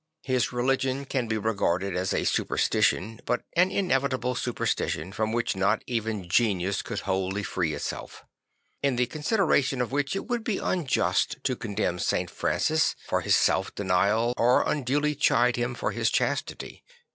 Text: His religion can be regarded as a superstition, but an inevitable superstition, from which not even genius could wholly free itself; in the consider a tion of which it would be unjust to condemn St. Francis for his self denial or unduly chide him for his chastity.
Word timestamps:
His 0.23 0.51
religion 0.51 1.05
can 1.05 1.27
be 1.27 1.37
regarded 1.37 1.95
as 1.95 2.11
a 2.11 2.23
superstition, 2.23 3.21
but 3.23 3.43
an 3.55 3.69
inevitable 3.69 4.33
superstition, 4.33 5.11
from 5.11 5.31
which 5.31 5.55
not 5.55 5.83
even 5.85 6.27
genius 6.27 6.81
could 6.81 7.01
wholly 7.01 7.43
free 7.43 7.75
itself; 7.75 8.23
in 8.81 8.95
the 8.95 9.05
consider 9.05 9.53
a 9.53 9.61
tion 9.61 9.79
of 9.79 9.91
which 9.91 10.15
it 10.15 10.25
would 10.25 10.43
be 10.43 10.57
unjust 10.57 11.37
to 11.43 11.55
condemn 11.55 11.99
St. 11.99 12.31
Francis 12.31 12.95
for 13.05 13.21
his 13.21 13.35
self 13.35 13.75
denial 13.75 14.33
or 14.37 14.67
unduly 14.67 15.13
chide 15.13 15.55
him 15.55 15.75
for 15.75 15.91
his 15.91 16.09
chastity. 16.09 16.83